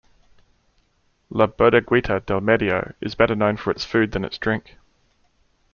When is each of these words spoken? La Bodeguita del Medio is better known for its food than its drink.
La 1.29 1.45
Bodeguita 1.45 2.19
del 2.25 2.41
Medio 2.41 2.91
is 3.01 3.13
better 3.13 3.35
known 3.35 3.55
for 3.55 3.69
its 3.69 3.85
food 3.85 4.13
than 4.13 4.25
its 4.25 4.39
drink. 4.39 4.77